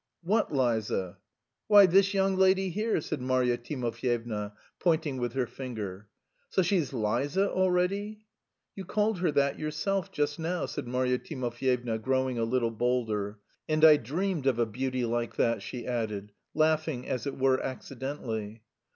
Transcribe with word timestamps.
"What 0.23 0.51
Liza?" 0.51 1.19
"Why, 1.67 1.85
this 1.85 2.11
young 2.11 2.35
lady 2.35 2.69
here," 2.71 3.01
said 3.01 3.21
Marya 3.21 3.55
Timofyevna, 3.55 4.53
pointing 4.79 5.17
with 5.17 5.33
her 5.33 5.45
finger. 5.45 6.07
"So 6.49 6.63
she's 6.63 6.91
Liza 6.91 7.51
already?" 7.51 8.25
"You 8.75 8.83
called 8.83 9.19
her 9.19 9.29
that 9.33 9.59
yourself 9.59 10.11
just 10.11 10.39
now," 10.39 10.65
said 10.65 10.87
Marya 10.87 11.19
Timofyevna 11.19 11.99
growing 11.99 12.39
a 12.39 12.45
little 12.45 12.71
bolder. 12.71 13.37
"And 13.69 13.85
I 13.85 13.97
dreamed 13.97 14.47
of 14.47 14.57
a 14.57 14.65
beauty 14.65 15.05
like 15.05 15.35
that," 15.35 15.61
she 15.61 15.85
added, 15.85 16.31
laughing, 16.55 17.07
as 17.07 17.27
it 17.27 17.37
were 17.37 17.61
accidentally. 17.61 18.63